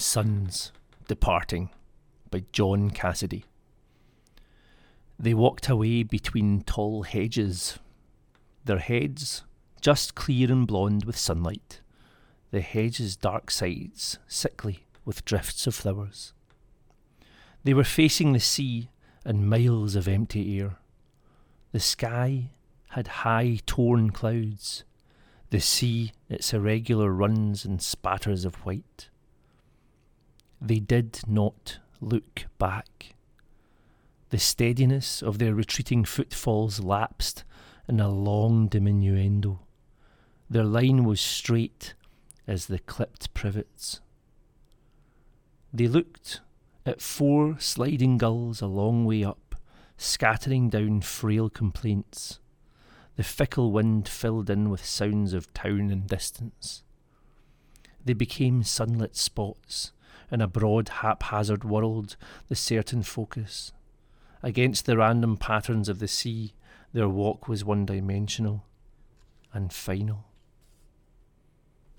Sons 0.00 0.70
Departing 1.08 1.70
by 2.30 2.44
John 2.52 2.88
Cassidy. 2.90 3.44
They 5.18 5.34
walked 5.34 5.68
away 5.68 6.04
between 6.04 6.62
tall 6.62 7.02
hedges, 7.02 7.80
their 8.64 8.78
heads 8.78 9.42
just 9.80 10.14
clear 10.14 10.52
and 10.52 10.68
blonde 10.68 11.04
with 11.04 11.18
sunlight, 11.18 11.80
the 12.52 12.60
hedges' 12.60 13.16
dark 13.16 13.50
sides 13.50 14.20
sickly 14.28 14.86
with 15.04 15.24
drifts 15.24 15.66
of 15.66 15.74
flowers. 15.74 16.32
They 17.64 17.74
were 17.74 17.82
facing 17.82 18.32
the 18.32 18.38
sea 18.38 18.90
and 19.24 19.50
miles 19.50 19.96
of 19.96 20.06
empty 20.06 20.60
air. 20.60 20.76
The 21.72 21.80
sky 21.80 22.50
had 22.90 23.08
high 23.08 23.58
torn 23.66 24.10
clouds, 24.10 24.84
the 25.50 25.58
sea 25.58 26.12
its 26.28 26.54
irregular 26.54 27.10
runs 27.10 27.64
and 27.64 27.82
spatters 27.82 28.44
of 28.44 28.64
white. 28.64 29.08
They 30.60 30.80
did 30.80 31.20
not 31.26 31.78
look 32.00 32.46
back. 32.58 33.14
The 34.30 34.38
steadiness 34.38 35.22
of 35.22 35.38
their 35.38 35.54
retreating 35.54 36.04
footfalls 36.04 36.80
lapsed 36.80 37.44
in 37.88 38.00
a 38.00 38.08
long 38.08 38.68
diminuendo. 38.68 39.60
Their 40.50 40.64
line 40.64 41.04
was 41.04 41.20
straight 41.20 41.94
as 42.46 42.66
the 42.66 42.78
clipped 42.78 43.32
privets. 43.34 44.00
They 45.72 45.86
looked 45.86 46.40
at 46.84 47.00
four 47.00 47.58
sliding 47.58 48.18
gulls 48.18 48.60
a 48.60 48.66
long 48.66 49.04
way 49.04 49.22
up, 49.22 49.54
scattering 49.96 50.70
down 50.70 51.02
frail 51.02 51.48
complaints. 51.50 52.40
The 53.16 53.22
fickle 53.22 53.72
wind 53.72 54.08
filled 54.08 54.48
in 54.50 54.70
with 54.70 54.84
sounds 54.84 55.32
of 55.32 55.52
town 55.52 55.90
and 55.90 56.06
distance. 56.06 56.82
They 58.04 58.14
became 58.14 58.62
sunlit 58.62 59.16
spots 59.16 59.92
in 60.30 60.40
a 60.40 60.48
broad, 60.48 60.88
haphazard 60.88 61.64
world, 61.64 62.16
the 62.48 62.54
certain 62.54 63.02
focus. 63.02 63.72
Against 64.42 64.86
the 64.86 64.96
random 64.96 65.36
patterns 65.36 65.88
of 65.88 65.98
the 65.98 66.08
sea, 66.08 66.52
their 66.92 67.08
walk 67.08 67.48
was 67.48 67.64
one 67.64 67.86
dimensional 67.86 68.64
and 69.52 69.72
final. 69.72 70.24